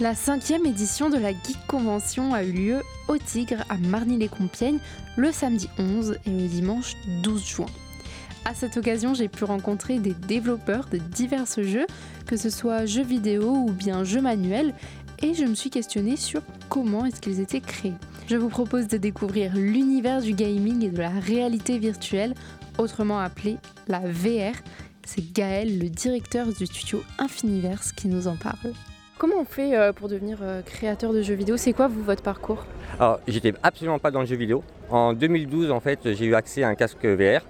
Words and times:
La 0.00 0.14
cinquième 0.14 0.64
édition 0.64 1.10
de 1.10 1.16
la 1.16 1.32
Geek 1.32 1.66
Convention 1.66 2.32
a 2.32 2.44
eu 2.44 2.52
lieu 2.52 2.82
au 3.08 3.18
Tigre 3.18 3.64
à 3.68 3.76
Marny-les-Compiègnes 3.78 4.78
le 5.16 5.32
samedi 5.32 5.68
11 5.76 6.18
et 6.24 6.30
le 6.30 6.46
dimanche 6.46 6.94
12 7.24 7.44
juin. 7.44 7.66
À 8.44 8.54
cette 8.54 8.76
occasion, 8.76 9.12
j'ai 9.12 9.26
pu 9.26 9.42
rencontrer 9.42 9.98
des 9.98 10.14
développeurs 10.14 10.86
de 10.88 10.98
divers 10.98 11.46
jeux, 11.56 11.86
que 12.26 12.36
ce 12.36 12.48
soit 12.48 12.86
jeux 12.86 13.02
vidéo 13.02 13.50
ou 13.50 13.72
bien 13.72 14.04
jeux 14.04 14.20
manuels, 14.20 14.72
et 15.20 15.34
je 15.34 15.44
me 15.44 15.56
suis 15.56 15.70
questionnée 15.70 16.16
sur 16.16 16.42
comment 16.68 17.04
est-ce 17.04 17.20
qu'ils 17.20 17.40
étaient 17.40 17.60
créés. 17.60 17.94
Je 18.28 18.36
vous 18.36 18.50
propose 18.50 18.86
de 18.86 18.98
découvrir 18.98 19.52
l'univers 19.56 20.22
du 20.22 20.32
gaming 20.32 20.84
et 20.84 20.90
de 20.90 20.98
la 20.98 21.10
réalité 21.10 21.76
virtuelle, 21.80 22.34
autrement 22.78 23.18
appelé 23.18 23.56
la 23.88 23.98
VR. 23.98 24.54
C'est 25.04 25.32
Gaël, 25.32 25.76
le 25.76 25.88
directeur 25.88 26.46
du 26.46 26.66
studio 26.66 27.02
Infiniverse, 27.18 27.90
qui 27.90 28.06
nous 28.06 28.28
en 28.28 28.36
parle. 28.36 28.74
Comment 29.18 29.40
on 29.40 29.44
fait 29.44 29.76
euh, 29.76 29.92
pour 29.92 30.08
devenir 30.08 30.38
euh, 30.42 30.62
créateur 30.62 31.12
de 31.12 31.22
jeux 31.22 31.34
vidéo? 31.34 31.56
C'est 31.56 31.72
quoi 31.72 31.88
vous 31.88 32.04
votre 32.04 32.22
parcours? 32.22 32.64
Alors, 33.00 33.18
j'étais 33.26 33.52
absolument 33.64 33.98
pas 33.98 34.12
dans 34.12 34.20
le 34.20 34.26
jeu 34.26 34.36
vidéo. 34.36 34.62
En 34.90 35.12
2012, 35.12 35.72
en 35.72 35.80
fait, 35.80 36.14
j'ai 36.14 36.26
eu 36.26 36.36
accès 36.36 36.62
à 36.62 36.68
un 36.68 36.76
casque 36.76 37.04
VR. 37.04 37.40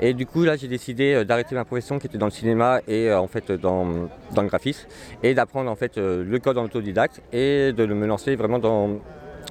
Et 0.00 0.14
du 0.14 0.24
coup, 0.24 0.44
là, 0.44 0.54
j'ai 0.54 0.68
décidé 0.68 1.14
euh, 1.14 1.24
d'arrêter 1.24 1.56
ma 1.56 1.64
profession 1.64 1.98
qui 1.98 2.06
était 2.06 2.16
dans 2.16 2.26
le 2.26 2.30
cinéma 2.30 2.80
et 2.86 3.12
en 3.12 3.26
fait 3.26 3.50
dans, 3.50 4.08
le 4.36 4.46
graphisme 4.46 4.86
et 5.24 5.34
d'apprendre 5.34 5.68
en 5.68 5.74
fait 5.74 5.96
le 5.96 6.38
code 6.38 6.58
en 6.58 6.64
autodidacte 6.64 7.20
et 7.32 7.72
de 7.72 7.86
me 7.86 8.06
lancer 8.06 8.36
vraiment 8.36 8.60
dans, 8.60 9.00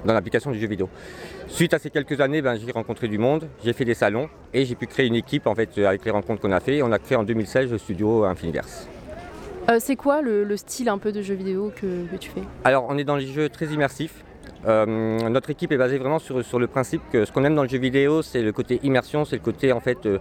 l'application 0.06 0.50
du 0.52 0.58
jeu 0.58 0.68
vidéo. 0.68 0.88
Suite 1.46 1.74
à 1.74 1.78
ces 1.78 1.90
quelques 1.90 2.22
années, 2.22 2.40
ben, 2.40 2.56
j'ai 2.56 2.72
rencontré 2.72 3.06
du 3.06 3.18
monde, 3.18 3.48
j'ai 3.62 3.74
fait 3.74 3.84
des 3.84 3.94
salons 3.94 4.30
et 4.54 4.64
j'ai 4.64 4.76
pu 4.76 4.86
créer 4.86 5.06
une 5.06 5.16
équipe 5.16 5.46
avec 5.46 5.76
les 5.76 6.10
rencontres 6.10 6.40
qu'on 6.40 6.52
a 6.52 6.60
fait. 6.60 6.80
On 6.80 6.92
a 6.92 6.98
créé 6.98 7.18
en 7.18 7.24
2016 7.24 7.70
le 7.70 7.78
studio 7.78 8.24
Infiniverse. 8.24 8.88
Euh, 9.68 9.78
c'est 9.80 9.96
quoi 9.96 10.22
le, 10.22 10.56
style 10.56 10.88
un 10.88 10.98
peu 10.98 11.10
de 11.10 11.22
jeu 11.22 11.34
vidéo 11.34 11.72
que, 11.74 12.16
tu 12.20 12.30
fais 12.30 12.42
Alors 12.62 12.86
on 12.88 12.96
est 12.98 13.04
dans 13.04 13.16
les 13.16 13.26
jeux 13.26 13.48
très 13.48 13.66
immersifs. 13.66 14.24
Euh, 14.64 14.86
notre 15.28 15.50
équipe 15.50 15.72
est 15.72 15.76
basée 15.76 15.98
vraiment 15.98 16.20
sur, 16.20 16.44
sur 16.44 16.58
le 16.58 16.68
principe 16.68 17.02
que 17.10 17.24
ce 17.24 17.32
qu'on 17.32 17.44
aime 17.44 17.54
dans 17.56 17.64
le 17.64 17.68
jeu 17.68 17.78
vidéo, 17.78 18.22
c'est 18.22 18.42
le 18.42 18.52
côté 18.52 18.78
immersion, 18.84 19.24
c'est 19.24 19.36
le 19.36 19.42
côté 19.42 19.72
en 19.72 19.80
fait 19.80 20.06
euh, 20.06 20.18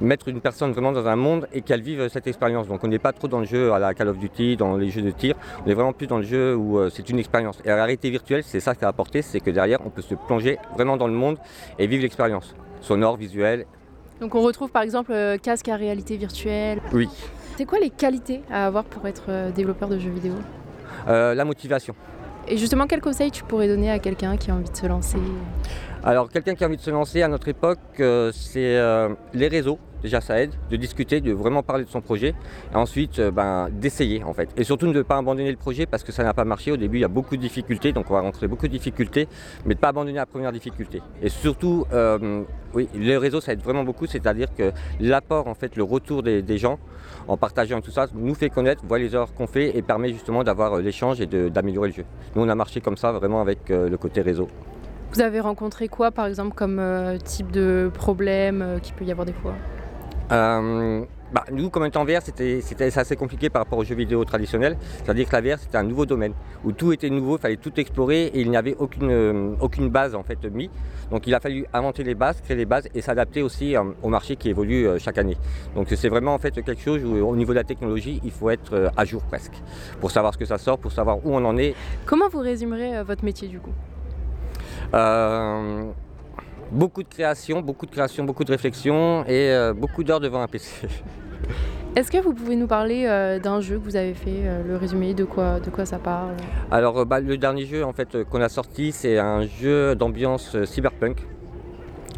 mettre 0.00 0.28
une 0.28 0.40
personne 0.40 0.72
vraiment 0.72 0.90
dans 0.90 1.06
un 1.06 1.14
monde 1.14 1.46
et 1.52 1.62
qu'elle 1.62 1.82
vive 1.82 2.08
cette 2.08 2.26
expérience. 2.26 2.66
Donc 2.66 2.82
on 2.82 2.88
n'est 2.88 2.98
pas 2.98 3.12
trop 3.12 3.28
dans 3.28 3.38
le 3.38 3.46
jeu 3.46 3.72
à 3.72 3.78
la 3.78 3.94
Call 3.94 4.08
of 4.08 4.18
Duty, 4.18 4.56
dans 4.56 4.76
les 4.76 4.90
jeux 4.90 5.02
de 5.02 5.10
tir, 5.12 5.36
on 5.64 5.70
est 5.70 5.74
vraiment 5.74 5.92
plus 5.92 6.08
dans 6.08 6.18
le 6.18 6.24
jeu 6.24 6.56
où 6.56 6.80
c'est 6.90 7.08
une 7.08 7.20
expérience. 7.20 7.60
Et 7.64 7.68
la 7.68 7.76
réalité 7.76 8.10
virtuelle, 8.10 8.42
c'est 8.44 8.60
ça 8.60 8.74
qui 8.74 8.84
a 8.84 8.88
apporté, 8.88 9.22
c'est 9.22 9.40
que 9.40 9.50
derrière 9.50 9.78
on 9.86 9.90
peut 9.90 10.02
se 10.02 10.16
plonger 10.16 10.58
vraiment 10.74 10.96
dans 10.96 11.08
le 11.08 11.14
monde 11.14 11.38
et 11.78 11.86
vivre 11.86 12.02
l'expérience, 12.02 12.56
sonore, 12.80 13.16
visuelle. 13.16 13.66
Donc 14.20 14.34
on 14.34 14.40
retrouve 14.42 14.70
par 14.70 14.82
exemple 14.82 15.14
casque 15.42 15.68
à 15.68 15.76
réalité 15.76 16.16
virtuelle. 16.16 16.80
Oui, 16.92 17.08
c'est 17.56 17.64
quoi 17.64 17.78
les 17.78 17.90
qualités 17.90 18.42
à 18.50 18.66
avoir 18.66 18.84
pour 18.84 19.06
être 19.06 19.24
euh, 19.28 19.50
développeur 19.50 19.88
de 19.88 19.98
jeux 19.98 20.10
vidéo? 20.10 20.34
Euh, 21.08 21.34
La 21.34 21.44
motivation. 21.44 21.94
Et 22.48 22.56
justement, 22.56 22.86
quel 22.86 23.00
conseil 23.00 23.30
tu 23.30 23.44
pourrais 23.44 23.68
donner 23.68 23.90
à 23.90 23.98
quelqu'un 23.98 24.36
qui 24.36 24.50
a 24.50 24.54
envie 24.54 24.70
de 24.70 24.76
se 24.76 24.86
lancer? 24.86 25.18
Alors, 26.02 26.30
quelqu'un 26.30 26.54
qui 26.54 26.64
a 26.64 26.66
envie 26.66 26.78
de 26.78 26.82
se 26.82 26.90
lancer 26.90 27.22
à 27.22 27.28
notre 27.28 27.48
époque, 27.48 27.78
euh, 28.00 28.32
c'est 28.32 28.78
les 29.34 29.48
réseaux 29.48 29.78
déjà 30.02 30.20
ça 30.20 30.40
aide, 30.40 30.52
de 30.70 30.76
discuter, 30.76 31.20
de 31.20 31.32
vraiment 31.32 31.62
parler 31.62 31.84
de 31.84 31.90
son 31.90 32.00
projet, 32.00 32.34
et 32.72 32.76
ensuite 32.76 33.18
euh, 33.18 33.30
ben, 33.30 33.68
d'essayer 33.70 34.22
en 34.24 34.32
fait. 34.32 34.48
Et 34.56 34.64
surtout 34.64 34.86
ne 34.86 35.02
pas 35.02 35.16
abandonner 35.16 35.50
le 35.50 35.56
projet 35.56 35.86
parce 35.86 36.02
que 36.02 36.12
ça 36.12 36.24
n'a 36.24 36.34
pas 36.34 36.44
marché. 36.44 36.72
Au 36.72 36.76
début, 36.76 36.98
il 36.98 37.02
y 37.02 37.04
a 37.04 37.08
beaucoup 37.08 37.36
de 37.36 37.42
difficultés, 37.42 37.92
donc 37.92 38.10
on 38.10 38.14
va 38.14 38.20
rencontrer 38.20 38.48
beaucoup 38.48 38.66
de 38.66 38.72
difficultés, 38.72 39.28
mais 39.64 39.74
de 39.74 39.78
ne 39.78 39.80
pas 39.80 39.88
abandonner 39.88 40.16
la 40.16 40.26
première 40.26 40.52
difficulté. 40.52 41.02
Et 41.22 41.28
surtout, 41.28 41.86
oui, 42.74 42.88
le 42.94 43.16
réseau, 43.16 43.40
ça 43.40 43.52
aide 43.52 43.62
vraiment 43.62 43.84
beaucoup, 43.84 44.06
c'est-à-dire 44.06 44.48
que 44.54 44.72
l'apport, 45.00 45.46
en 45.48 45.54
fait, 45.54 45.76
le 45.76 45.82
retour 45.82 46.22
des, 46.22 46.58
gens 46.58 46.78
en 47.28 47.36
partageant 47.36 47.80
tout 47.80 47.90
ça, 47.90 48.06
nous 48.14 48.34
fait 48.34 48.50
connaître, 48.50 48.82
voit 48.86 48.98
les 48.98 49.14
heures 49.14 49.32
qu'on 49.34 49.46
fait 49.46 49.76
et 49.76 49.82
permet 49.82 50.12
justement 50.12 50.44
d'avoir 50.44 50.74
euh, 50.74 50.80
l'échange 50.80 51.20
et 51.20 51.26
d'améliorer 51.26 51.88
le 51.88 51.94
jeu. 51.94 52.04
Nous, 52.34 52.42
on 52.42 52.48
a 52.48 52.54
marché 52.54 52.80
comme 52.80 52.96
ça, 52.96 53.12
vraiment 53.12 53.40
avec 53.40 53.68
le 53.68 53.96
côté 53.96 54.20
réseau. 54.20 54.48
Vous 55.12 55.20
avez 55.20 55.40
rencontré 55.40 55.88
quoi, 55.88 56.10
par 56.10 56.26
exemple, 56.26 56.54
comme 56.54 56.80
type 57.24 57.50
de 57.50 57.90
problème 57.92 58.78
qu'il 58.82 58.94
peut 58.94 59.04
y 59.04 59.10
avoir 59.10 59.26
des 59.26 59.32
fois? 59.32 59.54
Euh, 60.32 61.04
bah, 61.32 61.44
nous, 61.52 61.70
comme 61.70 61.84
étant 61.84 62.04
VR, 62.04 62.22
c'était 62.22 62.98
assez 62.98 63.16
compliqué 63.16 63.50
par 63.50 63.62
rapport 63.62 63.78
aux 63.78 63.84
jeux 63.84 63.94
vidéo 63.94 64.24
traditionnels. 64.24 64.76
C'est-à-dire 65.04 65.28
que 65.28 65.36
la 65.36 65.40
VR, 65.40 65.58
c'était 65.60 65.78
un 65.78 65.84
nouveau 65.84 66.06
domaine 66.06 66.32
où 66.64 66.72
tout 66.72 66.92
était 66.92 67.10
nouveau, 67.10 67.36
il 67.36 67.40
fallait 67.40 67.56
tout 67.56 67.78
explorer 67.78 68.26
et 68.26 68.40
il 68.40 68.50
n'y 68.50 68.56
avait 68.56 68.74
aucune, 68.78 69.10
euh, 69.10 69.54
aucune 69.60 69.88
base 69.88 70.14
en 70.14 70.22
fait 70.22 70.44
mise. 70.44 70.70
Donc 71.10 71.26
il 71.26 71.34
a 71.34 71.40
fallu 71.40 71.66
inventer 71.72 72.04
les 72.04 72.14
bases, 72.14 72.40
créer 72.40 72.56
les 72.56 72.64
bases 72.64 72.88
et 72.94 73.00
s'adapter 73.00 73.42
aussi 73.42 73.76
euh, 73.76 73.82
au 74.02 74.08
marché 74.08 74.36
qui 74.36 74.48
évolue 74.48 74.88
chaque 74.98 75.18
année. 75.18 75.36
Donc 75.74 75.88
c'est 75.90 76.08
vraiment 76.08 76.34
en 76.34 76.38
fait 76.38 76.52
quelque 76.62 76.80
chose 76.80 77.04
où 77.04 77.16
au 77.26 77.36
niveau 77.36 77.52
de 77.52 77.58
la 77.58 77.64
technologie, 77.64 78.20
il 78.24 78.30
faut 78.30 78.50
être 78.50 78.92
à 78.96 79.04
jour 79.04 79.22
presque 79.22 79.54
pour 80.00 80.10
savoir 80.10 80.34
ce 80.34 80.38
que 80.38 80.44
ça 80.44 80.58
sort, 80.58 80.78
pour 80.78 80.92
savoir 80.92 81.18
où 81.24 81.34
on 81.34 81.44
en 81.44 81.56
est. 81.56 81.74
Comment 82.06 82.28
vous 82.28 82.40
résumerez 82.40 83.02
votre 83.02 83.24
métier 83.24 83.48
du 83.48 83.60
coup? 83.60 83.72
Beaucoup 86.70 87.02
de 87.02 87.08
création, 87.08 87.60
beaucoup 87.60 87.86
de 87.86 87.90
création, 87.90 88.24
beaucoup 88.24 88.44
de 88.44 88.50
réflexion 88.50 89.24
et 89.26 89.50
euh, 89.50 89.72
beaucoup 89.72 90.04
d'heures 90.04 90.20
devant 90.20 90.42
un 90.42 90.46
PC. 90.46 90.88
Est-ce 91.96 92.10
que 92.12 92.18
vous 92.18 92.32
pouvez 92.32 92.54
nous 92.54 92.68
parler 92.68 93.06
euh, 93.06 93.40
d'un 93.40 93.60
jeu 93.60 93.78
que 93.78 93.84
vous 93.84 93.96
avez 93.96 94.14
fait, 94.14 94.42
euh, 94.44 94.62
le 94.64 94.76
résumé 94.76 95.12
de 95.12 95.24
quoi, 95.24 95.58
de 95.58 95.70
quoi 95.70 95.84
ça 95.84 95.98
parle? 95.98 96.36
Alors 96.70 97.04
bah, 97.04 97.20
le 97.20 97.36
dernier 97.36 97.66
jeu 97.66 97.84
en 97.84 97.92
fait 97.92 98.22
qu'on 98.24 98.40
a 98.40 98.48
sorti 98.48 98.92
c'est 98.92 99.18
un 99.18 99.42
jeu 99.42 99.96
d'ambiance 99.96 100.56
cyberpunk 100.64 101.26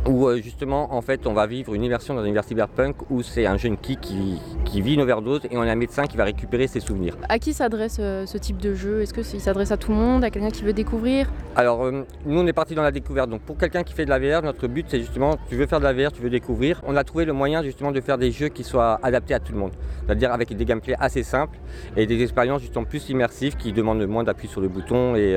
où 0.06 0.26
euh, 0.26 0.40
justement 0.40 0.94
en 0.94 1.00
fait 1.00 1.26
on 1.26 1.32
va 1.32 1.46
vivre 1.46 1.74
une 1.74 1.84
immersion 1.84 2.14
dans 2.14 2.22
un 2.22 2.24
univers 2.24 2.44
cyberpunk 2.44 2.96
où 3.10 3.22
c'est 3.22 3.46
un 3.46 3.56
jeune 3.56 3.76
qui, 3.76 3.96
qui, 3.96 4.80
vit 4.80 4.94
une 4.94 5.02
overdose 5.02 5.42
et 5.50 5.56
on 5.56 5.60
a 5.60 5.70
un 5.70 5.76
médecin 5.76 6.04
qui 6.04 6.16
va 6.16 6.24
récupérer 6.24 6.66
ses 6.66 6.80
souvenirs. 6.80 7.16
À 7.28 7.38
qui 7.38 7.52
s'adresse 7.52 7.98
euh, 8.00 8.26
ce 8.26 8.38
type 8.38 8.56
de 8.56 8.74
jeu? 8.74 9.02
Est-ce 9.02 9.14
qu'il 9.14 9.40
s'adresse 9.40 9.70
à 9.70 9.76
tout 9.76 9.92
le 9.92 9.98
monde, 9.98 10.24
à 10.24 10.30
quelqu'un 10.30 10.50
qui 10.50 10.64
veut 10.64 10.72
découvrir? 10.72 11.30
Alors 11.54 11.84
euh, 11.84 12.04
nous 12.24 12.40
on 12.40 12.46
est 12.46 12.52
parti 12.52 12.74
dans 12.74 12.82
la 12.82 12.90
découverte, 12.90 13.30
donc 13.30 13.42
pour 13.42 13.56
quelqu'un 13.56 13.82
qui 13.84 13.92
fait 13.92 14.04
de 14.04 14.10
la 14.10 14.18
VR, 14.18 14.42
notre 14.42 14.66
but 14.66 14.86
c'est 14.88 14.98
justement 14.98 15.36
tu 15.48 15.56
veux 15.56 15.66
faire 15.66 15.78
de 15.78 15.84
la 15.84 15.92
VR, 15.92 16.10
tu 16.12 16.22
veux 16.22 16.30
découvrir. 16.30 16.80
On 16.86 16.96
a 16.96 17.04
trouvé 17.04 17.24
le 17.24 17.32
moyen 17.32 17.62
justement 17.62 17.92
de 17.92 18.00
faire 18.00 18.18
des 18.18 18.32
jeux 18.32 18.48
qui 18.48 18.64
soient 18.64 18.98
adaptés 19.02 19.34
à 19.34 19.40
tout 19.40 19.52
le 19.52 19.58
monde, 19.58 19.72
c'est-à-dire 20.04 20.32
avec 20.32 20.54
des 20.56 20.64
gameplays 20.64 20.96
assez 20.98 21.22
simples 21.22 21.58
et 21.96 22.06
des 22.06 22.22
expériences 22.22 22.62
justement 22.62 22.84
plus 22.84 23.08
immersives 23.10 23.56
qui 23.56 23.72
demandent 23.72 24.04
moins 24.06 24.24
d'appui 24.24 24.48
sur 24.48 24.60
le 24.60 24.68
bouton 24.68 25.14
et 25.14 25.36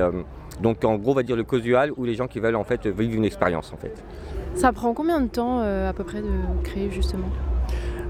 donc 0.61 0.83
en 0.85 0.95
gros 0.95 1.11
on 1.11 1.15
va 1.15 1.23
dire 1.23 1.35
le 1.35 1.43
casual 1.43 1.91
ou 1.97 2.05
les 2.05 2.15
gens 2.15 2.27
qui 2.27 2.39
veulent 2.39 2.55
en 2.55 2.63
fait 2.63 2.87
vivre 2.87 3.15
une 3.15 3.25
expérience 3.25 3.71
en 3.73 3.77
fait. 3.77 4.03
Ça 4.55 4.71
prend 4.71 4.93
combien 4.93 5.19
de 5.19 5.27
temps 5.27 5.59
euh, 5.59 5.89
à 5.89 5.93
peu 5.93 6.05
près 6.05 6.21
de 6.21 6.31
créer 6.63 6.89
justement? 6.89 7.27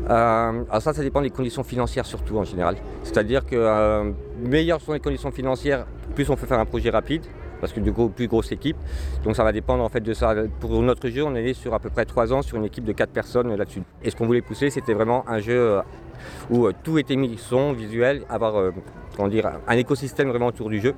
Euh, 0.10 0.64
alors 0.70 0.82
ça, 0.82 0.94
ça 0.94 1.02
dépend 1.02 1.22
des 1.22 1.32
conditions 1.32 1.64
financières 1.64 2.06
surtout 2.06 2.38
en 2.38 2.44
général. 2.44 2.76
C'est-à-dire 3.04 3.46
que 3.46 3.56
euh, 3.56 4.12
meilleures 4.44 4.80
sont 4.80 4.94
les 4.94 5.00
conditions 5.00 5.32
financières, 5.32 5.88
plus 6.14 6.30
on 6.30 6.36
peut 6.36 6.46
faire 6.46 6.60
un 6.60 6.66
projet 6.66 6.92
rapide, 6.92 7.24
parce 7.60 7.74
que 7.74 7.80
du 7.80 7.92
coup, 7.92 8.10
plus 8.10 8.28
grosse 8.28 8.52
équipe. 8.52 8.78
Donc 9.24 9.36
ça 9.36 9.44
va 9.44 9.52
dépendre 9.52 9.84
en 9.84 9.90
fait 9.90 10.02
de 10.02 10.14
ça. 10.14 10.36
Pour 10.60 10.80
notre 10.84 11.10
jeu, 11.10 11.24
on 11.24 11.34
est 11.34 11.54
sur 11.54 11.74
à 11.74 11.80
peu 11.80 11.90
près 11.90 12.06
3 12.06 12.32
ans 12.32 12.44
sur 12.44 12.58
une 12.58 12.66
équipe 12.66 12.86
de 12.86 12.94
4 12.94 13.10
personnes 13.10 13.56
là-dessus. 13.56 13.82
Et 14.04 14.12
ce 14.12 14.16
qu'on 14.16 14.28
voulait 14.28 14.44
pousser, 14.44 14.70
c'était 14.70 14.94
vraiment 14.94 15.28
un 15.28 15.40
jeu 15.40 15.80
où 16.52 16.72
tout 16.84 17.00
était 17.00 17.16
mis, 17.16 17.40
son, 17.40 17.74
visuel, 17.74 18.22
avoir 18.30 18.72
un 19.68 19.78
écosystème 19.78 20.30
vraiment 20.30 20.48
autour 20.48 20.70
du 20.70 20.80
jeu. 20.80 20.94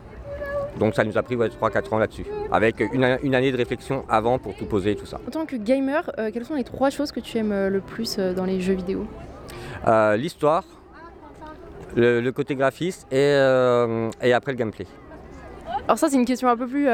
Donc 0.78 0.96
ça 0.96 1.04
nous 1.04 1.18
a 1.18 1.24
pris 1.24 1.36
3-4 1.36 1.94
ans 1.94 1.98
là-dessus, 1.98 2.26
avec 2.52 2.80
une, 2.94 3.04
année 3.04 3.52
de 3.52 3.58
réflexion 3.58 4.06
avant 4.10 4.38
pour 4.38 4.56
tout 4.56 4.66
poser 4.66 4.92
et 4.92 4.96
tout 4.96 5.06
ça. 5.06 5.20
En 5.28 5.32
tant 5.32 5.46
que 5.46 5.56
gamer, 5.56 6.10
euh, 6.18 6.30
quelles 6.34 6.46
sont 6.46 6.56
les 6.56 6.64
trois 6.64 6.90
choses 6.90 7.12
que 7.12 7.20
tu 7.20 7.38
aimes 7.38 7.52
euh, 7.52 7.70
le 7.70 7.82
plus 7.82 8.18
euh, 8.20 8.34
dans 8.34 8.46
les 8.46 8.62
jeux 8.62 8.74
vidéo? 8.74 9.08
L'histoire, 10.18 10.64
le, 11.96 12.30
côté 12.32 12.56
graphiste 12.56 13.08
et, 13.12 13.36
et, 14.22 14.34
après 14.34 14.52
le 14.52 14.58
gameplay. 14.58 14.86
Alors 15.86 15.98
ça 15.98 16.10
c'est 16.10 16.18
une 16.18 16.26
question 16.26 16.50
un 16.50 16.58
peu 16.58 16.68
plus 16.68 16.88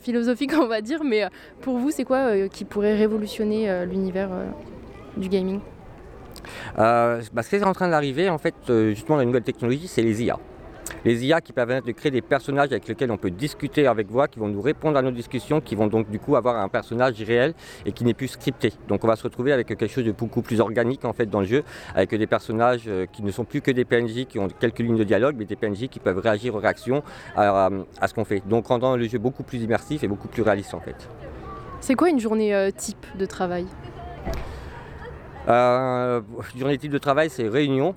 philosophique 0.00 0.52
on 0.60 0.66
va 0.66 0.80
dire, 0.80 1.04
mais 1.04 1.26
pour 1.60 1.78
vous 1.78 1.90
c'est 1.92 2.04
quoi 2.04 2.48
qui 2.48 2.64
pourrait 2.64 2.96
révolutionner 2.96 3.86
l'univers 3.86 4.30
du 5.16 5.28
gaming? 5.28 5.60
Bah, 6.76 7.20
Ce 7.42 7.48
qui 7.48 7.56
est 7.56 7.64
en 7.64 7.74
train 7.74 7.88
d'arriver 7.88 8.28
en 8.28 8.38
fait 8.38 8.54
justement 8.66 9.16
dans 9.16 9.20
les 9.20 9.26
nouvelles 9.26 9.44
technologies 9.44 9.86
c'est 9.86 10.02
les 10.02 10.24
IA 10.24 10.38
les 11.06 11.24
IA 11.24 11.40
qui 11.40 11.52
permettent 11.52 11.86
de 11.86 11.92
créer 11.92 12.10
des 12.10 12.20
personnages 12.20 12.72
avec 12.72 12.88
lesquels 12.88 13.12
on 13.12 13.16
peut 13.16 13.30
discuter 13.30 13.86
avec 13.86 14.10
voix, 14.10 14.26
qui 14.26 14.40
vont 14.40 14.48
nous 14.48 14.60
répondre 14.60 14.98
à 14.98 15.02
nos 15.02 15.12
discussions, 15.12 15.60
qui 15.60 15.76
vont 15.76 15.86
donc 15.86 16.10
du 16.10 16.18
coup 16.18 16.34
avoir 16.34 16.56
un 16.56 16.68
personnage 16.68 17.22
réel 17.22 17.54
et 17.86 17.92
qui 17.92 18.02
n'est 18.02 18.12
plus 18.12 18.26
scripté. 18.26 18.72
Donc 18.88 19.04
on 19.04 19.06
va 19.06 19.14
se 19.14 19.22
retrouver 19.22 19.52
avec 19.52 19.68
quelque 19.68 19.86
chose 19.86 20.04
de 20.04 20.10
beaucoup 20.10 20.42
plus 20.42 20.60
organique 20.60 21.04
en 21.04 21.12
fait 21.12 21.26
dans 21.26 21.40
le 21.40 21.46
jeu, 21.46 21.62
avec 21.94 22.12
des 22.12 22.26
personnages 22.26 22.84
euh, 22.88 23.06
qui 23.06 23.22
ne 23.22 23.30
sont 23.30 23.44
plus 23.44 23.60
que 23.60 23.70
des 23.70 23.84
PNJ 23.84 24.26
qui 24.26 24.40
ont 24.40 24.48
quelques 24.48 24.80
lignes 24.80 24.96
de 24.96 25.04
dialogue, 25.04 25.36
mais 25.38 25.44
des 25.44 25.54
PNJ 25.54 25.86
qui 25.86 26.00
peuvent 26.00 26.18
réagir 26.18 26.56
aux 26.56 26.58
réactions 26.58 27.04
à, 27.36 27.70
ce 28.06 28.12
qu'on 28.12 28.24
fait. 28.24 28.42
Donc 28.44 28.66
rendant 28.66 28.96
le 28.96 29.06
jeu 29.06 29.18
beaucoup 29.18 29.44
plus 29.44 29.62
immersif 29.62 30.02
et 30.02 30.08
beaucoup 30.08 30.26
plus 30.26 30.42
réaliste 30.42 30.74
en 30.74 30.80
fait. 30.80 31.08
C'est 31.80 31.94
quoi 31.94 32.08
une 32.08 32.18
journée 32.18 32.52
euh, 32.52 32.72
type 32.72 33.06
de 33.16 33.26
travail? 33.26 33.66
Euh, 35.48 36.20
Journée 36.58 36.78
type 36.78 36.90
de 36.90 36.98
travail, 36.98 37.30
c'est 37.30 37.46
réunion, 37.46 37.94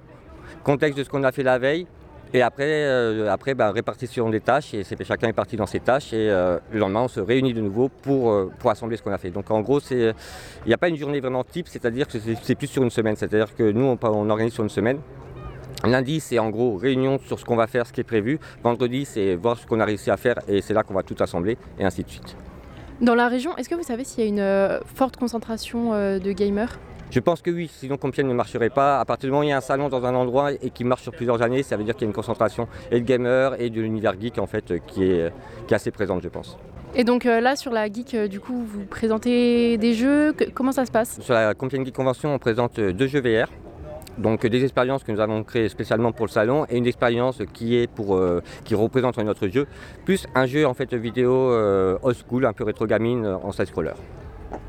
contexte 0.63 0.99
de 0.99 1.03
ce 1.03 1.09
qu'on 1.09 1.23
a 1.23 1.31
fait 1.31 1.41
la 1.41 1.57
veille, 1.57 1.87
et 2.31 2.43
après, 2.43 2.83
euh, 2.85 3.31
après 3.31 3.55
bah, 3.55 3.71
répartition 3.71 4.29
des 4.29 4.39
tâches, 4.39 4.73
et 4.75 4.83
chacun 5.03 5.29
est 5.29 5.33
parti 5.33 5.55
dans 5.55 5.65
ses 5.65 5.79
tâches, 5.79 6.13
et 6.13 6.29
euh, 6.29 6.59
le 6.71 6.79
lendemain, 6.79 7.01
on 7.01 7.07
se 7.07 7.19
réunit 7.19 7.53
de 7.53 7.61
nouveau 7.61 7.89
pour, 7.89 8.31
euh, 8.31 8.51
pour 8.59 8.69
assembler 8.69 8.97
ce 8.97 9.01
qu'on 9.01 9.11
a 9.11 9.17
fait. 9.17 9.31
Donc 9.31 9.49
en 9.49 9.61
gros, 9.61 9.79
il 9.89 10.13
n'y 10.67 10.73
a 10.73 10.77
pas 10.77 10.89
une 10.89 10.95
journée 10.95 11.19
vraiment 11.19 11.43
type, 11.43 11.67
c'est-à-dire 11.67 12.07
que 12.07 12.19
c'est 12.19 12.55
plus 12.55 12.67
sur 12.67 12.83
une 12.83 12.91
semaine. 12.91 13.15
C'est-à-dire 13.15 13.55
que 13.55 13.71
nous, 13.71 13.85
on, 13.85 13.97
on, 14.03 14.29
organise 14.29 14.53
sur 14.53 14.63
une 14.63 14.69
semaine, 14.69 14.99
Lundi, 15.83 16.19
c'est 16.19 16.37
en 16.37 16.49
gros 16.49 16.75
réunion 16.75 17.19
sur 17.19 17.39
ce 17.39 17.45
qu'on 17.45 17.55
va 17.55 17.65
faire, 17.65 17.87
ce 17.87 17.93
qui 17.93 18.01
est 18.01 18.03
prévu. 18.03 18.37
Vendredi, 18.63 19.05
c'est 19.05 19.35
voir 19.35 19.57
ce 19.57 19.65
qu'on 19.65 19.79
a 19.79 19.85
réussi 19.85 20.11
à 20.11 20.17
faire 20.17 20.35
et 20.47 20.61
c'est 20.61 20.73
là 20.73 20.83
qu'on 20.83 20.93
va 20.93 21.03
tout 21.03 21.15
assembler 21.19 21.57
et 21.79 21.85
ainsi 21.85 22.03
de 22.03 22.09
suite. 22.09 22.35
Dans 23.01 23.15
la 23.15 23.29
région, 23.29 23.55
est-ce 23.55 23.69
que 23.69 23.75
vous 23.75 23.83
savez 23.83 24.03
s'il 24.03 24.23
y 24.23 24.27
a 24.27 24.29
une 24.29 24.39
euh, 24.39 24.79
forte 24.93 25.15
concentration 25.15 25.93
de 25.93 26.31
gamers? 26.33 26.77
Je 27.11 27.19
pense 27.19 27.41
que 27.41 27.49
oui, 27.49 27.69
sinon 27.73 27.97
Compiègne 27.97 28.27
ne 28.27 28.33
marcherait 28.33 28.69
pas. 28.69 28.99
À 28.99 29.05
partir 29.05 29.27
du 29.27 29.31
moment 29.31 29.41
où 29.41 29.43
il 29.43 29.49
y 29.49 29.51
a 29.51 29.57
un 29.57 29.61
salon 29.61 29.89
dans 29.89 30.05
un 30.05 30.15
endroit 30.15 30.51
et 30.53 30.69
qui 30.69 30.83
marche 30.83 31.03
sur 31.03 31.11
plusieurs 31.11 31.41
années, 31.41 31.63
ça 31.63 31.77
veut 31.77 31.83
dire 31.83 31.95
qu'il 31.95 32.03
y 32.03 32.05
a 32.05 32.09
une 32.09 32.15
concentration 32.15 32.67
et 32.91 32.99
de 32.99 33.05
gamers 33.05 33.59
et 33.59 33.69
de 33.69 33.81
l'univers 33.81 34.19
geek 34.19 34.37
en 34.37 34.47
fait 34.47 34.73
qui 34.87 35.03
est, 35.03 35.33
qui 35.67 35.73
est 35.73 35.75
assez 35.75 35.91
présente, 35.91 36.21
je 36.21 36.29
pense. 36.29 36.57
Et 36.95 37.03
donc 37.03 37.25
euh, 37.25 37.39
là, 37.39 37.55
sur 37.55 37.71
la 37.71 37.85
Geek, 37.85 38.15
du 38.29 38.39
coup, 38.39 38.63
vous 38.65 38.85
présentez 38.85 39.77
des 39.77 39.93
jeux. 39.93 40.33
comment 40.55 40.71
ça 40.71 40.85
se 40.85 40.91
passe? 40.91 41.19
Sur 41.21 41.35
la 41.35 41.53
Compiègne 41.53 41.85
Geek 41.85 41.95
Convention, 41.95 42.33
on 42.33 42.39
présente 42.39 42.79
deux 42.79 43.07
jeux 43.07 43.21
VR. 43.21 43.47
Donc 44.17 44.45
des 44.45 44.63
expériences 44.63 45.03
que 45.03 45.11
nous 45.11 45.21
avons 45.21 45.43
créées 45.43 45.69
spécialement 45.69 46.11
pour 46.11 46.25
le 46.25 46.31
salon 46.31 46.65
et 46.69 46.77
une 46.77 46.87
expérience 46.87 47.41
qui 47.53 47.77
est 47.77 47.87
pour 47.87 48.15
euh, 48.15 48.41
qui 48.65 48.75
représente 48.75 49.17
notre 49.17 49.47
jeu, 49.47 49.65
plus 50.03 50.27
un 50.35 50.45
jeu 50.45 50.67
en 50.67 50.73
fait 50.73 50.93
vidéo 50.93 51.31
euh, 51.31 51.97
old 52.01 52.17
school, 52.17 52.45
un 52.45 52.53
peu 52.53 52.65
rétro 52.65 52.85
gamine 52.85 53.25
en 53.25 53.51
side 53.53 53.67
scroller, 53.67 53.93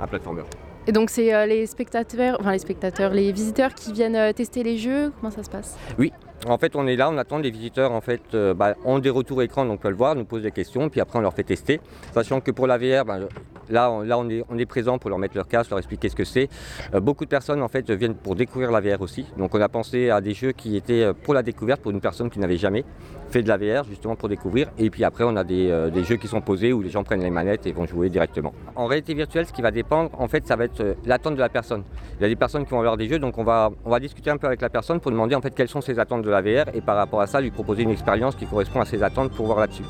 un 0.00 0.06
platformer. 0.06 0.42
Et 0.90 0.92
donc 0.92 1.08
c'est 1.08 1.32
euh, 1.32 1.46
les 1.46 1.66
spectateurs, 1.66 2.36
enfin 2.40 2.50
les 2.50 2.58
spectateurs, 2.58 3.12
les 3.12 3.30
visiteurs 3.30 3.76
qui 3.76 3.92
viennent 3.92 4.34
tester 4.34 4.64
les 4.64 4.76
jeux, 4.76 5.12
comment 5.20 5.30
ça 5.30 5.44
se 5.44 5.48
passe? 5.48 5.78
Oui, 6.00 6.12
en 6.48 6.58
fait, 6.58 6.74
on 6.74 6.84
est 6.88 6.96
là, 6.96 7.08
on 7.08 7.16
attend 7.16 7.38
les 7.38 7.52
visiteurs 7.52 7.92
en 7.92 8.00
fait, 8.00 8.34
bah, 8.56 8.74
ont 8.84 8.98
des 8.98 9.08
retours 9.08 9.40
écran, 9.40 9.64
donc 9.64 9.74
on 9.74 9.82
peut 9.82 9.90
le 9.90 9.94
voir, 9.94 10.16
nous 10.16 10.24
posent 10.24 10.42
des 10.42 10.50
questions, 10.50 10.88
puis 10.88 11.00
après 11.00 11.20
on 11.20 11.22
leur 11.22 11.32
fait 11.32 11.44
tester. 11.44 11.80
Sachant 12.12 12.40
que 12.40 12.50
pour 12.50 12.66
la 12.66 12.76
VR, 12.76 13.04
bah, 13.04 13.20
Là, 13.70 13.90
on, 13.90 14.58
est, 14.58 14.66
présent 14.66 14.98
pour 14.98 15.10
leur 15.10 15.18
mettre 15.18 15.36
leur 15.36 15.48
casque, 15.48 15.70
leur 15.70 15.78
expliquer 15.78 16.08
ce 16.08 16.16
que 16.16 16.24
c'est. 16.24 16.48
Euh, 16.94 17.00
beaucoup 17.00 17.24
de 17.24 17.30
personnes 17.30 17.62
en 17.62 17.68
fait 17.68 17.90
viennent 17.90 18.14
pour 18.14 18.34
découvrir 18.34 18.70
la 18.70 18.80
VR 18.80 19.00
aussi. 19.00 19.26
Donc 19.36 19.54
on 19.54 19.60
a 19.60 19.68
pensé 19.68 20.10
à 20.10 20.20
des 20.20 20.34
jeux 20.34 20.52
qui 20.52 20.76
étaient 20.76 21.04
euh, 21.04 21.12
pour 21.12 21.34
la 21.34 21.42
découverte 21.42 21.80
pour 21.80 21.90
une 21.90 22.00
personne 22.00 22.30
qui 22.30 22.38
n'avait 22.38 22.56
jamais 22.56 22.84
fait 23.30 23.42
de 23.42 23.48
la 23.48 23.56
VR 23.56 23.84
justement 23.84 24.16
pour 24.16 24.28
découvrir. 24.28 24.70
Et 24.78 24.90
puis 24.90 25.04
après 25.04 25.24
on 25.24 25.36
a 25.36 25.44
des, 25.44 25.70
euh, 25.70 25.90
des, 25.90 26.04
jeux 26.04 26.16
qui 26.16 26.28
sont 26.28 26.40
posés 26.40 26.72
où 26.72 26.82
les 26.82 26.90
gens 26.90 27.04
prennent 27.04 27.22
les 27.22 27.30
manettes 27.30 27.66
et 27.66 27.72
vont 27.72 27.86
jouer 27.86 28.08
directement. 28.10 28.52
En 28.76 28.86
réalité 28.86 29.14
virtuelle, 29.14 29.46
ce 29.46 29.52
qui 29.52 29.62
va 29.62 29.70
dépendre, 29.70 30.10
en 30.18 30.28
fait, 30.28 30.46
ça 30.46 30.56
va 30.56 30.64
être 30.64 30.96
l'attente 31.04 31.34
de 31.34 31.40
la 31.40 31.48
personne. 31.48 31.84
Il 32.18 32.22
y 32.22 32.26
a 32.26 32.28
des 32.28 32.36
personnes 32.36 32.64
qui 32.64 32.70
vont 32.70 32.80
avoir 32.80 32.96
des 32.96 33.08
jeux, 33.08 33.18
donc 33.18 33.38
on 33.38 33.44
va, 33.44 33.70
on 33.84 33.90
va 33.90 34.00
discuter 34.00 34.30
un 34.30 34.36
peu 34.36 34.46
avec 34.46 34.60
la 34.60 34.68
personne 34.68 35.00
pour 35.00 35.10
demander 35.10 35.34
en 35.34 35.40
fait 35.40 35.54
quelles 35.54 35.68
sont 35.68 35.80
ses 35.80 35.98
attentes 35.98 36.22
de 36.22 36.30
la 36.30 36.42
VR 36.42 36.74
et 36.74 36.80
par 36.80 36.96
rapport 36.96 37.20
à 37.20 37.26
ça 37.26 37.40
lui 37.40 37.50
proposer 37.50 37.82
une 37.82 37.90
expérience 37.90 38.34
qui 38.34 38.46
correspond 38.46 38.80
à 38.80 38.84
ses 38.84 39.02
attentes 39.02 39.32
pour 39.32 39.46
voir 39.46 39.60
là-dessus. 39.60 39.84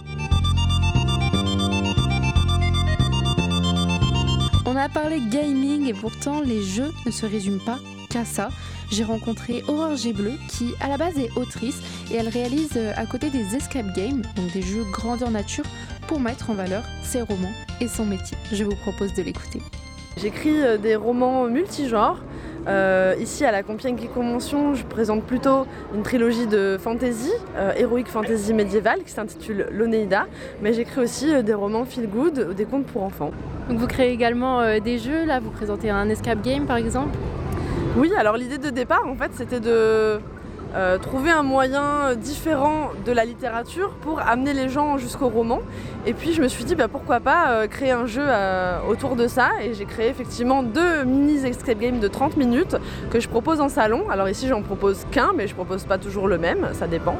A 4.80 4.88
parlé 4.88 5.20
gaming 5.30 5.86
et 5.86 5.92
pourtant 5.92 6.40
les 6.40 6.62
jeux 6.62 6.90
ne 7.04 7.10
se 7.10 7.26
résument 7.26 7.62
pas 7.64 7.78
qu'à 8.08 8.24
ça. 8.24 8.48
J'ai 8.90 9.04
rencontré 9.04 9.62
Aurore 9.68 9.94
Bleu 10.14 10.32
qui 10.48 10.72
à 10.80 10.88
la 10.88 10.96
base 10.96 11.18
est 11.18 11.30
autrice 11.36 11.80
et 12.10 12.16
elle 12.16 12.28
réalise 12.28 12.72
euh, 12.76 12.92
à 12.96 13.04
côté 13.04 13.28
des 13.28 13.54
escape 13.54 13.94
games, 13.94 14.22
donc 14.36 14.50
des 14.52 14.62
jeux 14.62 14.84
grandeur 14.90 15.30
nature, 15.30 15.64
pour 16.08 16.18
mettre 16.18 16.48
en 16.48 16.54
valeur 16.54 16.82
ses 17.02 17.20
romans 17.20 17.52
et 17.80 17.88
son 17.88 18.06
métier. 18.06 18.38
Je 18.52 18.64
vous 18.64 18.74
propose 18.76 19.12
de 19.12 19.22
l'écouter. 19.22 19.60
J'écris 20.16 20.62
euh, 20.62 20.78
des 20.78 20.96
romans 20.96 21.44
multigenres 21.44 22.20
euh, 22.68 23.14
ici 23.18 23.44
à 23.44 23.52
la 23.52 23.62
Compiègne 23.62 23.98
Geek 23.98 24.12
Convention, 24.12 24.74
je 24.74 24.84
présente 24.84 25.24
plutôt 25.24 25.66
une 25.94 26.02
trilogie 26.02 26.46
de 26.46 26.76
fantasy, 26.78 27.32
euh, 27.56 27.72
héroïque 27.76 28.08
fantasy 28.08 28.52
médiévale 28.52 29.02
qui 29.04 29.10
s'intitule 29.10 29.66
L'Oneida, 29.70 30.26
mais 30.62 30.72
j'écris 30.72 31.00
aussi 31.00 31.32
euh, 31.32 31.42
des 31.42 31.54
romans 31.54 31.84
feel 31.84 32.08
good, 32.08 32.54
des 32.54 32.64
contes 32.64 32.86
pour 32.86 33.02
enfants. 33.02 33.30
Donc 33.68 33.78
vous 33.78 33.86
créez 33.86 34.12
également 34.12 34.78
des 34.80 34.98
jeux, 34.98 35.24
là 35.24 35.40
vous 35.40 35.50
présentez 35.50 35.90
un 35.90 36.08
escape 36.08 36.42
game 36.42 36.66
par 36.66 36.76
exemple? 36.76 37.16
Oui, 37.96 38.12
alors 38.16 38.36
l'idée 38.36 38.58
de 38.58 38.70
départ 38.70 39.06
en 39.06 39.14
fait 39.14 39.30
c'était 39.34 39.60
de 39.60 40.18
euh, 40.75 40.99
trouver 40.99 41.31
un 41.31 41.43
moyen 41.43 42.14
différent 42.14 42.90
de 43.05 43.11
la 43.11 43.25
littérature 43.25 43.90
pour 44.02 44.20
amener 44.20 44.52
les 44.52 44.69
gens 44.69 44.99
jusqu'au 44.99 45.28
roman. 45.28 45.61
Et 46.06 46.12
puis 46.12 46.32
je 46.32 46.40
me 46.40 46.46
suis 46.46 46.62
dit 46.62 46.76
bah, 46.76 46.87
pourquoi 46.87 47.19
pas 47.19 47.50
euh, 47.50 47.67
créer 47.67 47.90
un 47.90 48.06
jeu 48.06 48.22
euh, 48.25 48.78
autour 48.88 49.17
de 49.17 49.26
ça. 49.26 49.49
Et 49.62 49.75
j'ai 49.75 49.84
créé 49.84 50.08
effectivement 50.08 50.62
deux 50.62 51.05
mini 51.05 51.44
escape 51.44 51.78
games 51.78 51.99
de 51.99 52.06
30 52.06 52.37
minutes 52.37 52.76
que 53.11 53.19
je 53.19 53.28
propose 53.28 53.61
en 53.61 53.69
salon. 53.69 54.08
Alors 54.11 54.28
ici 54.28 54.46
j'en 54.46 54.62
propose 54.62 55.06
qu'un, 55.11 55.32
mais 55.37 55.49
je 55.49 55.55
propose 55.55 55.84
pas 55.84 55.99
toujours 55.99 56.28
le 56.28 56.38
même, 56.38 56.69
ça 56.73 56.87
dépend. 56.87 57.16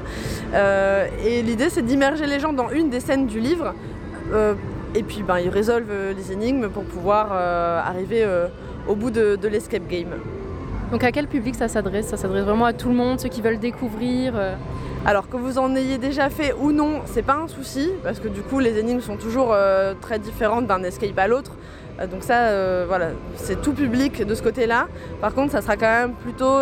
et 0.55 1.43
l'idée 1.43 1.71
c'est 1.71 1.83
d'immerger 1.83 2.27
les 2.27 2.39
gens 2.39 2.53
dans 2.53 2.71
une 2.71 2.89
des 2.89 3.01
scènes 3.01 3.27
du 3.27 3.41
livre. 3.41 3.75
et 4.95 5.03
puis 5.03 5.23
ben, 5.23 5.39
ils 5.39 5.49
résolvent 5.49 6.15
les 6.17 6.33
énigmes 6.33 6.69
pour 6.69 6.85
pouvoir 6.85 7.33
arriver 7.33 8.25
au 8.87 8.95
bout 8.95 9.11
de 9.11 9.49
l'escape 9.49 9.89
game. 9.89 10.15
Donc 10.91 11.05
à 11.05 11.13
quel 11.13 11.29
public 11.29 11.55
ça 11.55 11.69
s'adresse? 11.69 12.09
Ça 12.09 12.17
s'adresse 12.17 12.45
vraiment 12.45 12.65
à 12.65 12.73
tout 12.73 12.89
le 12.89 12.97
monde, 12.97 13.21
ceux 13.21 13.29
qui 13.29 13.43
veulent 13.43 13.61
découvrir 13.61 14.33
euh? 14.35 14.55
Alors 15.07 15.29
que 15.29 15.37
vous 15.37 15.57
en 15.57 15.75
ayez 15.77 15.99
déjà 15.99 16.29
fait 16.31 16.53
ou 16.61 16.73
non, 16.73 17.03
c'est 17.07 17.23
pas 17.23 17.37
un 17.37 17.49
souci, 17.49 17.91
parce 18.03 18.19
que 18.19 18.27
du 18.27 18.43
coup 18.43 18.59
les 18.59 18.77
énigmes 18.77 19.01
sont 19.01 19.17
toujours 19.17 19.53
euh, 19.53 19.95
très 20.01 20.19
différentes 20.19 20.67
d'un 20.67 20.83
escape 20.83 21.17
à 21.17 21.29
l'autre. 21.29 21.53
Euh, 22.01 22.07
donc 22.09 22.25
ça, 22.25 22.87
voilà, 22.87 23.11
c'est 23.37 23.63
tout 23.63 23.73
public 23.73 24.27
de 24.27 24.35
ce 24.35 24.43
côté-là. 24.43 24.89
Par 25.21 25.33
contre, 25.33 25.53
ça 25.53 25.63
sera 25.63 25.77
quand 25.77 25.87
même 25.87 26.13
plutôt 26.15 26.57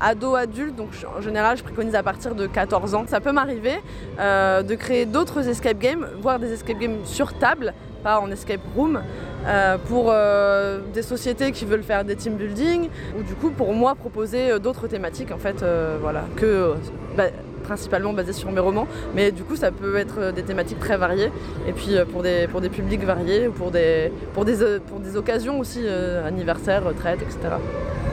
ado-adulte, 0.00 0.76
donc 0.76 0.90
en 1.18 1.20
général 1.20 1.56
je 1.56 1.64
préconise 1.64 1.96
à 1.96 2.04
partir 2.04 2.36
de 2.36 2.46
14 2.46 2.94
ans. 2.94 3.04
Ça 3.08 3.20
peut 3.20 3.32
m'arriver 3.32 3.80
de 4.18 4.74
créer 4.76 5.06
d'autres 5.06 5.48
escape 5.48 5.78
games, 5.78 6.06
voire 6.22 6.38
des 6.38 6.52
escape 6.52 6.78
games 6.78 7.04
sur 7.04 7.34
table, 7.34 7.74
pas 8.02 8.20
en 8.20 8.30
escape 8.30 8.60
room, 8.76 9.00
euh, 9.46 9.78
pour 9.88 10.08
euh, 10.08 10.80
des 10.92 11.02
sociétés 11.02 11.50
qui 11.52 11.64
veulent 11.64 11.82
faire 11.82 12.04
des 12.04 12.14
team 12.14 12.34
building, 12.34 12.88
ou 13.18 13.22
du 13.22 13.34
coup 13.34 13.50
pour 13.50 13.72
moi 13.72 13.94
proposer 13.94 14.50
euh, 14.50 14.58
d'autres 14.58 14.86
thématiques 14.86 15.32
en 15.32 15.38
fait, 15.38 15.64
voilà, 16.00 16.24
que 16.36 16.74
bah, 17.16 17.24
principalement 17.64 18.12
basées 18.12 18.32
sur 18.32 18.50
mes 18.52 18.60
romans, 18.60 18.86
mais 19.14 19.32
du 19.32 19.44
coup 19.44 19.56
ça 19.56 19.70
peut 19.70 19.96
être 19.96 20.32
des 20.32 20.42
thématiques 20.42 20.78
très 20.78 20.98
variées, 20.98 21.30
et 21.66 21.72
puis 21.72 21.94
pour 22.12 22.22
des, 22.22 22.48
pour 22.48 22.60
des 22.60 22.68
publics 22.68 23.02
variés, 23.02 23.48
ou 23.48 23.52
pour 23.52 23.70
des, 23.70 24.12
pour 24.34 24.44
des, 24.44 24.78
pour 24.86 25.00
des 25.00 25.16
occasions 25.16 25.58
aussi, 25.58 25.86
anniversaires, 25.88 26.84
retraites, 26.84 27.22
etc. 27.22 27.38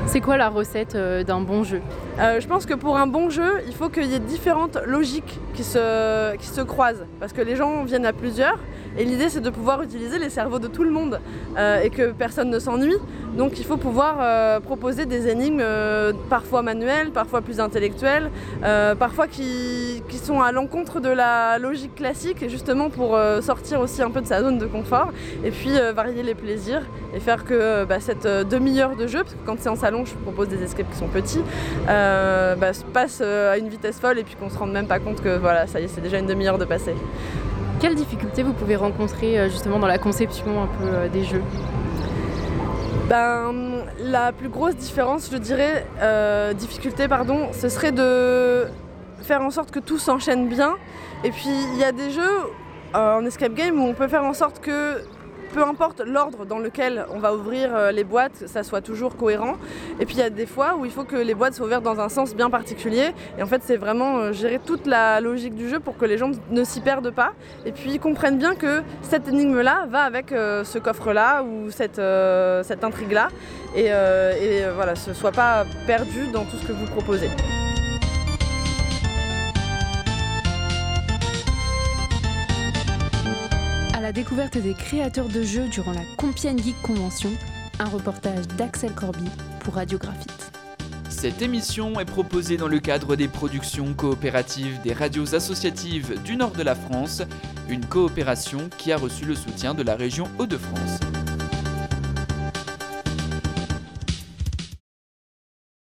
C'est 0.05 0.21
quoi 0.21 0.37
la 0.37 0.47
recette 0.47 0.95
d'un 0.95 1.41
bon 1.41 1.63
jeu? 1.63 1.81
Je 2.17 2.47
pense 2.47 2.65
que 2.65 2.73
pour 2.73 2.97
un 2.97 3.07
bon 3.07 3.29
jeu, 3.29 3.61
il 3.67 3.73
faut 3.73 3.89
qu'il 3.89 4.05
y 4.05 4.15
ait 4.15 4.19
différentes 4.19 4.77
logiques 4.85 5.39
qui 5.53 5.63
se, 5.63 6.35
qui 6.37 6.47
se 6.47 6.61
croisent, 6.61 7.05
parce 7.19 7.33
que 7.33 7.41
les 7.41 7.55
gens 7.55 7.83
viennent 7.83 8.05
à 8.05 8.13
plusieurs, 8.13 8.59
et 8.97 9.05
l'idée, 9.05 9.29
c'est 9.29 9.41
de 9.41 9.51
pouvoir 9.51 9.83
utiliser 9.83 10.17
les 10.17 10.29
cerveaux 10.29 10.57
de 10.57 10.67
tout 10.67 10.83
le 10.83 10.89
monde 10.89 11.19
euh, 11.57 11.81
et 11.83 11.91
que 11.91 12.11
personne 12.11 12.49
ne 12.49 12.57
s'ennuie. 12.57 12.97
Donc 13.37 13.59
il 13.59 13.65
faut 13.65 13.77
pouvoir 13.77 14.17
euh, 14.19 14.59
proposer 14.59 15.05
des 15.05 15.27
énigmes 15.27 15.61
euh, 15.61 16.13
parfois 16.29 16.63
manuelles, 16.63 17.11
parfois 17.11 17.41
plus 17.41 17.59
intellectuelles, 17.59 18.31
parfois 18.97 19.27
qui, 19.27 20.01
sont 20.23 20.41
à 20.41 20.51
l'encontre 20.51 20.99
de 20.99 21.09
la 21.09 21.57
logique 21.57 21.95
classique, 21.95 22.49
justement 22.49 22.89
pour 22.89 23.17
sortir 23.41 23.79
aussi 23.79 24.01
un 24.01 24.09
peu 24.09 24.19
de 24.19 24.25
sa 24.25 24.41
zone 24.41 24.57
de 24.57 24.65
confort 24.65 25.13
et 25.45 25.51
puis 25.51 25.71
varier 25.95 26.21
les 26.21 26.33
plaisirs 26.33 26.81
et 27.15 27.21
faire 27.21 27.45
que 27.45 27.85
bah, 27.85 28.01
cette 28.01 28.27
demi-heure 28.27 28.97
de 28.97 29.07
jeu, 29.07 29.19
parce 29.19 29.35
que 29.35 29.45
quand 29.45 29.55
c'est 29.59 29.69
en 29.69 29.77
salon, 29.77 30.03
je 30.03 30.15
propose 30.15 30.49
des 30.49 30.61
escapes 30.63 30.89
qui 30.91 30.97
sont 30.97 31.07
petits, 31.07 31.41
bah, 31.85 32.73
se 32.73 32.83
passe 32.83 33.21
à 33.21 33.57
une 33.57 33.69
vitesse 33.69 33.99
folle 33.99 34.19
et 34.19 34.23
puis 34.23 34.35
qu'on 34.35 34.49
se 34.49 34.57
rende 34.57 34.73
même 34.73 34.87
pas 34.87 34.99
compte 34.99 35.21
que 35.21 35.37
voilà, 35.37 35.65
ça 35.67 35.79
y 35.79 35.85
est, 35.85 35.87
c'est 35.87 36.01
déjà 36.01 36.17
une 36.17 36.27
demi-heure 36.27 36.57
de 36.57 36.65
passé. 36.65 36.93
Quelles 37.79 37.95
difficultés 37.95 38.41
vous 38.41 38.53
pouvez 38.53 38.75
rencontrer 38.75 39.37
euh, 39.37 39.49
justement 39.49 39.77
dans 39.77 39.87
la 39.87 39.99
conception 39.99 40.63
un 40.63 40.67
peu 40.67 40.85
euh, 40.85 41.09
des 41.09 41.23
jeux? 41.23 41.43
Ben, 43.07 43.53
la 43.99 44.31
plus 44.31 44.49
grosse 44.49 44.75
différence, 44.75 45.29
je 45.31 45.37
dirais, 45.37 45.85
euh, 46.01 46.53
difficulté, 46.53 47.07
pardon, 47.07 47.49
ce 47.53 47.69
serait 47.69 47.91
de 47.91 48.65
faire 49.21 49.41
en 49.41 49.51
sorte 49.51 49.69
que 49.69 49.79
tout 49.79 49.99
s'enchaîne 49.99 50.47
bien. 50.47 50.75
Et 51.23 51.29
puis, 51.29 51.49
il 51.73 51.79
y 51.79 51.83
a 51.83 51.91
des 51.91 52.09
jeux 52.09 52.51
en 52.95 53.23
escape 53.25 53.53
game 53.53 53.79
où 53.79 53.87
on 53.87 53.93
peut 53.93 54.07
faire 54.07 54.23
en 54.23 54.33
sorte 54.33 54.59
que 54.59 55.03
peu 55.57 55.63
importe 55.63 56.01
l'ordre 56.01 56.45
dans 56.45 56.59
lequel 56.59 57.07
on 57.11 57.17
va 57.17 57.33
ouvrir 57.33 57.75
euh, 57.75 57.91
les 57.91 58.03
boîtes, 58.03 58.43
ça 58.45 58.61
soit 58.61 58.81
toujours 58.81 59.15
cohérent. 59.15 59.55
Et 59.99 60.05
puis 60.05 60.13
il 60.13 60.19
y 60.19 60.21
a 60.21 60.29
des 60.29 60.45
fois 60.45 60.75
où 60.75 60.85
il 60.85 60.91
faut 60.91 61.03
que 61.03 61.15
les 61.15 61.33
boîtes 61.33 61.55
soient 61.55 61.65
ouvertes 61.65 61.83
dans 61.83 61.99
un 61.99 62.09
sens 62.09 62.35
bien 62.35 62.51
particulier. 62.51 63.09
Et 63.39 63.41
en 63.41 63.47
fait, 63.47 63.63
c'est 63.65 63.75
vraiment 63.75 64.17
euh, 64.17 64.33
gérer 64.33 64.59
toute 64.63 64.85
la 64.85 65.19
logique 65.19 65.55
du 65.55 65.67
jeu 65.67 65.79
pour 65.79 65.97
que 65.97 66.05
les 66.05 66.19
gens 66.19 66.29
ne 66.51 66.63
s'y 66.63 66.79
perdent 66.79 67.09
pas. 67.09 67.31
Et 67.65 67.71
puis 67.71 67.97
comprennent 67.97 68.37
bien 68.37 68.53
que 68.53 68.83
cette 69.01 69.27
énigme-là 69.27 69.87
va 69.89 70.01
avec 70.01 70.31
euh, 70.31 70.63
ce 70.63 70.77
coffre-là 70.77 71.41
ou 71.41 71.71
cette, 71.71 71.97
intrigue-là. 72.83 73.29
Et, 73.75 73.85
et 73.85 74.61
voilà, 74.75 74.93
ce 74.93 75.15
soit 75.15 75.31
pas 75.31 75.65
perdu 75.87 76.27
dans 76.31 76.43
tout 76.43 76.57
ce 76.57 76.67
que 76.67 76.73
vous 76.73 76.85
proposez. 76.85 77.29
Découverte 84.17 84.57
des 84.57 84.73
créateurs 84.73 85.27
de 85.29 85.43
jeux 85.43 85.67
durant 85.67 85.91
la 85.91 86.01
Compiègne 86.17 86.57
Geek 86.57 86.81
Convention, 86.81 87.29
un 87.77 87.85
reportage 87.85 88.47
d'Axel 88.57 88.91
Corby 88.93 89.29
pour 89.59 89.75
Radiographite. 89.75 90.51
Cette 91.07 91.43
émission 91.43 91.99
est 91.99 92.05
proposée 92.05 92.57
dans 92.57 92.67
le 92.67 92.79
cadre 92.79 93.15
des 93.15 93.27
productions 93.27 93.93
coopératives 93.93 94.81
des 94.81 94.93
radios 94.93 95.35
associatives 95.35 96.19
du 96.23 96.35
nord 96.35 96.53
de 96.53 96.63
la 96.63 96.73
France, 96.73 97.21
une 97.69 97.85
coopération 97.85 98.69
qui 98.79 98.91
a 98.91 98.97
reçu 98.97 99.23
le 99.23 99.35
soutien 99.35 99.75
de 99.75 99.83
la 99.83 99.95
région 99.95 100.27
Hauts-de-France. 100.39 100.99